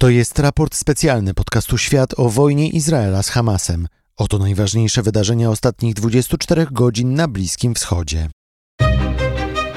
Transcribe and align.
To 0.00 0.08
jest 0.08 0.38
raport 0.38 0.74
specjalny 0.74 1.34
podcastu 1.34 1.78
Świat 1.78 2.14
o 2.16 2.28
wojnie 2.28 2.68
Izraela 2.68 3.22
z 3.22 3.28
Hamasem. 3.28 3.88
Oto 4.16 4.38
najważniejsze 4.38 5.02
wydarzenia 5.02 5.50
ostatnich 5.50 5.94
24 5.94 6.66
godzin 6.70 7.14
na 7.14 7.28
Bliskim 7.28 7.74
Wschodzie. 7.74 8.30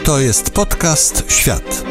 To 0.03 0.19
jest 0.19 0.49
podcast 0.49 1.23
Świat. 1.31 1.83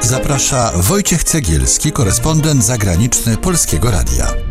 Zaprasza 0.00 0.72
Wojciech 0.76 1.24
Cegielski, 1.24 1.92
korespondent 1.92 2.64
zagraniczny 2.64 3.36
Polskiego 3.36 3.90
Radia. 3.90 4.47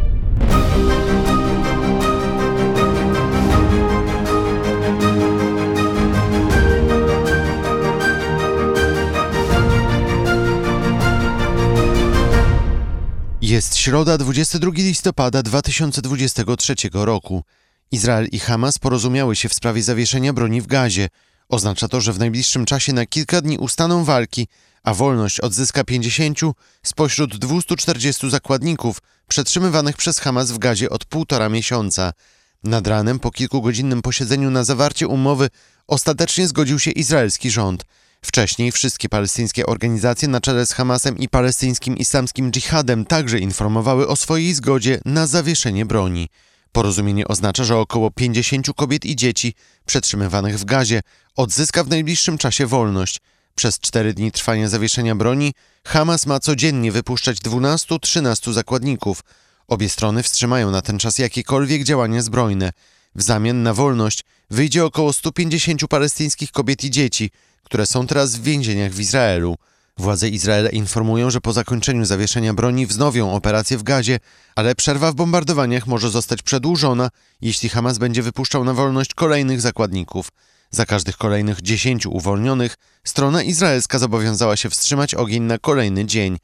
Jest 13.48 13.78
środa 13.78 14.18
22 14.18 14.72
listopada 14.76 15.44
2023 15.44 16.76
roku. 16.94 17.44
Izrael 17.92 18.28
i 18.32 18.40
Hamas 18.40 18.80
porozumiały 18.80 19.36
się 19.36 19.50
w 19.50 19.54
sprawie 19.54 19.84
zawieszenia 19.84 20.34
broni 20.34 20.62
w 20.62 20.68
gazie. 20.68 21.10
Oznacza 21.50 21.88
to, 21.88 22.02
że 22.02 22.14
w 22.14 22.20
najbliższym 22.20 22.66
czasie 22.66 22.94
na 22.94 23.06
kilka 23.06 23.42
dni 23.42 23.58
ustaną 23.58 24.04
walki, 24.04 24.48
a 24.84 24.94
wolność 24.94 25.40
odzyska 25.40 25.84
50 25.84 26.40
spośród 26.84 27.38
240 27.38 28.30
zakładników 28.30 29.02
przetrzymywanych 29.28 29.98
przez 29.98 30.20
Hamas 30.20 30.52
w 30.52 30.58
gazie 30.58 30.90
od 30.90 31.06
półtora 31.06 31.50
miesiąca. 31.50 32.14
Nad 32.64 32.88
ranem, 32.88 33.20
po 33.20 33.32
kilkugodzinnym 33.32 34.02
posiedzeniu 34.02 34.52
na 34.52 34.64
zawarcie 34.64 35.08
umowy, 35.08 35.50
ostatecznie 35.88 36.48
zgodził 36.48 36.80
się 36.80 36.92
izraelski 36.92 37.52
rząd– 37.52 37.86
Wcześniej 38.22 38.72
wszystkie 38.72 39.10
palestyńskie 39.10 39.66
organizacje 39.66 40.28
na 40.28 40.42
czele 40.42 40.66
z 40.66 40.74
Hamasem 40.74 41.18
i 41.18 41.30
palestyńskim 41.30 41.98
islamskim 41.98 42.52
dżihadem 42.52 43.06
także 43.06 43.40
informowały 43.40 44.08
o 44.08 44.16
swojej 44.16 44.54
zgodzie 44.54 45.00
na 45.06 45.28
zawieszenie 45.28 45.86
broni. 45.86 46.30
Porozumienie 46.72 47.28
oznacza, 47.28 47.64
że 47.64 47.78
około 47.78 48.12
50 48.12 48.68
kobiet 48.76 49.06
i 49.06 49.16
dzieci 49.16 49.54
przetrzymywanych 49.86 50.60
w 50.60 50.66
gazie 50.66 51.02
odzyska 51.36 51.84
w 51.84 51.88
najbliższym 51.88 52.38
czasie 52.38 52.66
wolność. 52.66 53.20
Przez 53.56 53.80
cztery 53.80 54.14
dni 54.14 54.32
trwania 54.32 54.70
zawieszenia 54.70 55.16
broni 55.16 55.54
Hamas 55.86 56.26
ma 56.26 56.40
codziennie 56.40 56.92
wypuszczać 56.92 57.38
12-13 57.38 58.54
zakładników. 58.54 59.24
Obie 59.68 59.90
strony 59.90 60.24
wstrzymają 60.24 60.72
na 60.72 60.82
ten 60.82 61.00
czas 61.00 61.18
jakiekolwiek 61.18 61.84
działania 61.84 62.22
zbrojne. 62.22 62.72
W 63.18 63.22
zamian 63.22 63.64
na 63.64 63.74
wolność 63.74 64.24
wyjdzie 64.50 64.86
około 64.86 65.14
150 65.14 65.88
palestyńskich 65.88 66.52
kobiet 66.52 66.84
i 66.84 66.92
dzieci, 66.92 67.32
które 67.64 67.86
są 67.86 68.08
teraz 68.08 68.36
w 68.36 68.44
więzieniach 68.44 68.92
w 68.92 69.00
Izraelu. 69.00 69.58
Władze 69.98 70.30
Izraela 70.30 70.70
informują, 70.70 71.30
że 71.30 71.42
po 71.42 71.54
zakończeniu 71.54 72.06
zawieszenia 72.06 72.54
broni 72.54 72.88
wznowią 72.88 73.34
operację 73.34 73.78
w 73.78 73.84
Gazie, 73.84 74.20
ale 74.56 74.76
przerwa 74.76 75.12
w 75.12 75.16
bombardowaniach 75.16 75.88
może 75.88 76.10
zostać 76.10 76.42
przedłużona, 76.42 77.10
jeśli 77.42 77.70
Hamas 77.70 77.98
będzie 77.98 78.24
wypuszczał 78.24 78.64
na 78.64 78.74
wolność 78.74 79.14
kolejnych 79.14 79.62
zakładników. 79.62 80.30
Za 80.72 80.86
każdych 80.86 81.18
kolejnych 81.18 81.62
dziesięciu 81.62 82.16
uwolnionych 82.16 82.76
strona 83.04 83.44
izraelska 83.44 84.00
zobowiązała 84.00 84.58
się 84.58 84.70
wstrzymać 84.70 85.16
ogień 85.16 85.44
na 85.44 85.58
kolejny 85.58 86.06
dzień. 86.06 86.38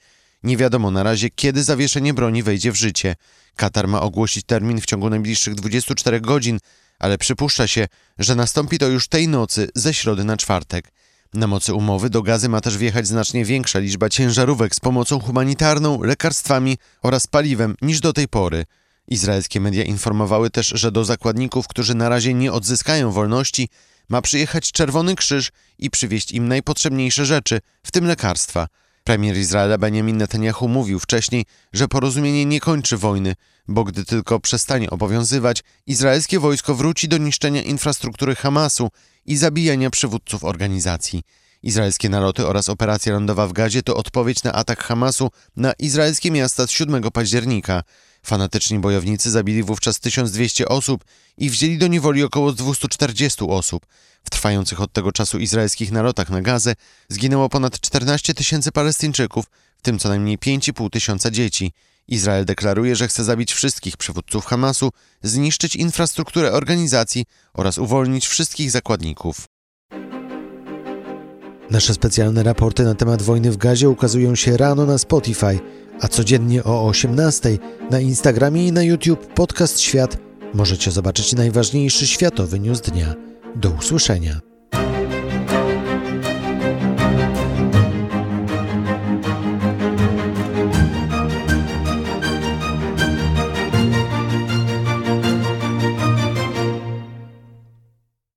Nie 0.44 0.58
wiadomo 0.58 0.92
na 0.92 1.04
razie, 1.04 1.30
kiedy 1.30 1.64
zawieszenie 1.64 2.14
broni 2.14 2.44
wejdzie 2.44 2.72
w 2.72 2.76
życie. 2.76 3.16
Katar 3.56 3.88
ma 3.88 4.02
ogłosić 4.02 4.46
termin 4.46 4.82
w 4.82 4.86
ciągu 4.86 5.10
najbliższych 5.10 5.56
24 5.56 6.22
godzin, 6.22 6.60
ale 7.00 7.18
przypuszcza 7.18 7.68
się, 7.68 7.88
że 8.20 8.36
nastąpi 8.36 8.78
to 8.78 8.88
już 8.88 9.08
tej 9.08 9.28
nocy 9.28 9.70
ze 9.76 9.94
środy 9.94 10.24
na 10.24 10.38
czwartek. 10.38 10.92
Na 11.34 11.48
mocy 11.48 11.74
umowy 11.74 12.10
do 12.10 12.22
gazy 12.22 12.50
ma 12.50 12.62
też 12.62 12.78
wjechać 12.78 13.08
znacznie 13.08 13.46
większa 13.46 13.80
liczba 13.80 14.10
ciężarówek 14.10 14.76
z 14.76 14.80
pomocą 14.80 15.20
humanitarną, 15.20 16.04
lekarstwami 16.04 16.78
oraz 17.02 17.28
paliwem 17.28 17.76
niż 17.82 18.00
do 18.00 18.14
tej 18.14 18.28
pory. 18.28 18.66
Izraelskie 19.08 19.62
media 19.62 19.84
informowały 19.84 20.50
też, 20.50 20.68
że 20.68 20.92
do 20.92 21.06
zakładników, 21.06 21.68
którzy 21.68 21.96
na 21.96 22.10
razie 22.10 22.34
nie 22.34 22.52
odzyskają 22.52 23.12
wolności, 23.12 23.70
ma 24.10 24.22
przyjechać 24.22 24.72
Czerwony 24.72 25.16
Krzyż 25.16 25.52
i 25.80 25.90
przywieźć 25.90 26.32
im 26.32 26.48
najpotrzebniejsze 26.48 27.26
rzeczy, 27.26 27.62
w 27.84 27.92
tym 27.92 28.06
lekarstwa. 28.06 28.68
Premier 29.04 29.38
Izraela 29.38 29.78
Benjamin 29.78 30.18
Netanyahu 30.18 30.68
mówił 30.68 31.00
wcześniej, 31.00 31.46
że 31.74 31.88
porozumienie 31.88 32.46
nie 32.46 32.60
kończy 32.60 32.98
wojny, 32.98 33.36
bo 33.68 33.84
gdy 33.84 34.06
tylko 34.06 34.40
przestanie 34.40 34.90
obowiązywać, 34.90 35.64
izraelskie 35.88 36.40
wojsko 36.40 36.76
wróci 36.76 37.08
do 37.08 37.18
niszczenia 37.18 37.62
infrastruktury 37.62 38.36
Hamasu 38.36 38.90
i 39.26 39.38
zabijania 39.38 39.90
przywódców 39.90 40.44
organizacji. 40.44 41.24
Izraelskie 41.64 42.10
naloty 42.10 42.48
oraz 42.48 42.70
operacja 42.70 43.14
lądowa 43.14 43.48
w 43.48 43.54
Gazie 43.54 43.84
to 43.84 43.96
odpowiedź 43.96 44.44
na 44.44 44.54
atak 44.54 44.84
Hamasu 44.84 45.30
na 45.56 45.74
izraelskie 45.80 46.32
miasta 46.32 46.68
z 46.68 46.72
7 46.72 47.12
października. 47.12 47.84
Fanatyczni 48.24 48.80
bojownicy 48.80 49.32
zabili 49.32 49.64
wówczas 49.64 50.00
1200 50.00 50.68
osób 50.68 51.04
i 51.38 51.50
wzięli 51.50 51.78
do 51.78 51.88
niewoli 51.88 52.24
około 52.24 52.52
240 52.52 53.46
osób. 53.48 53.86
W 54.24 54.30
trwających 54.30 54.82
od 54.82 54.94
tego 54.94 55.12
czasu 55.12 55.40
izraelskich 55.40 55.92
nalotach 55.92 56.30
na 56.30 56.42
Gazę 56.42 56.76
zginęło 57.10 57.50
ponad 57.50 57.80
14 57.80 58.34
tysięcy 58.34 58.72
Palestyńczyków, 58.72 59.46
w 59.78 59.82
tym 59.82 60.00
co 60.00 60.10
najmniej 60.10 60.38
5,5 60.38 60.90
tysiąca 60.90 61.32
dzieci. 61.32 61.72
Izrael 62.08 62.46
deklaruje, 62.46 62.96
że 62.96 63.08
chce 63.08 63.24
zabić 63.24 63.54
wszystkich 63.54 63.98
przywódców 63.98 64.46
Hamasu, 64.46 64.90
zniszczyć 65.24 65.76
infrastrukturę 65.76 66.52
organizacji 66.52 67.26
oraz 67.54 67.78
uwolnić 67.78 68.28
wszystkich 68.28 68.72
zakładników. 68.72 69.53
Nasze 71.74 71.94
specjalne 71.94 72.44
raporty 72.44 72.84
na 72.84 72.96
temat 72.96 73.22
wojny 73.22 73.52
w 73.52 73.58
Gazie 73.58 73.90
ukazują 73.90 74.36
się 74.36 74.58
rano 74.58 74.86
na 74.86 74.98
Spotify, 74.98 75.60
a 76.02 76.08
codziennie 76.08 76.64
o 76.64 76.88
18 76.88 77.58
na 77.92 78.00
Instagramie 78.00 78.68
i 78.68 78.72
na 78.72 78.84
YouTube 78.84 79.34
Podcast 79.34 79.80
Świat 79.80 80.18
możecie 80.54 80.92
zobaczyć 80.92 81.34
najważniejszy 81.34 82.08
światowy 82.08 82.60
news 82.60 82.82
dnia. 82.82 83.16
Do 83.56 83.70
usłyszenia. 83.70 84.53